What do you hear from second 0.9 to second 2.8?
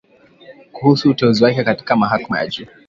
uteuzi wake katika mahakama ya juu